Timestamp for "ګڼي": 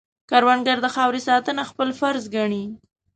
2.35-2.63